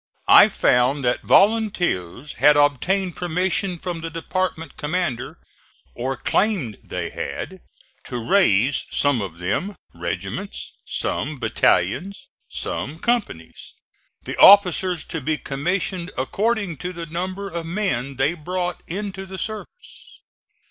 I 0.27 0.47
found 0.47 1.05
that 1.05 1.21
volunteers 1.21 2.31
had 2.37 2.57
obtained 2.57 3.15
permission 3.15 3.77
from 3.77 4.01
the 4.01 4.09
department 4.09 4.75
commander, 4.75 5.37
or 5.93 6.17
claimed 6.17 6.79
they 6.83 7.11
had, 7.11 7.61
to 8.05 8.17
raise, 8.17 8.85
some 8.89 9.21
of 9.21 9.37
them, 9.37 9.75
regiments; 9.93 10.73
some 10.85 11.37
battalions; 11.37 12.29
some 12.49 12.97
companies 12.97 13.75
the 14.23 14.35
officers 14.37 15.03
to 15.03 15.21
be 15.21 15.37
commissioned 15.37 16.09
according 16.17 16.77
to 16.77 16.93
the 16.93 17.05
number 17.05 17.47
of 17.47 17.67
men 17.67 18.15
they 18.15 18.33
brought 18.33 18.81
into 18.87 19.27
the 19.27 19.37
service. 19.37 20.19